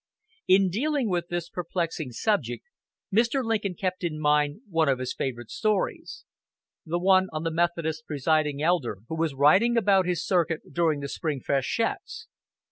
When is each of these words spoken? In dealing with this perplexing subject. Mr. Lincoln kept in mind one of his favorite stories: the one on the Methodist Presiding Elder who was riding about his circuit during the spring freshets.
In 0.47 0.69
dealing 0.71 1.09
with 1.11 1.27
this 1.27 1.47
perplexing 1.47 2.09
subject. 2.13 2.65
Mr. 3.15 3.43
Lincoln 3.43 3.75
kept 3.75 4.03
in 4.03 4.19
mind 4.19 4.61
one 4.67 4.89
of 4.89 4.97
his 4.97 5.13
favorite 5.13 5.51
stories: 5.51 6.25
the 6.83 6.97
one 6.97 7.27
on 7.31 7.43
the 7.43 7.51
Methodist 7.51 8.07
Presiding 8.07 8.63
Elder 8.63 8.97
who 9.09 9.15
was 9.15 9.35
riding 9.35 9.77
about 9.77 10.07
his 10.07 10.25
circuit 10.25 10.73
during 10.73 11.01
the 11.01 11.07
spring 11.07 11.39
freshets. 11.39 12.25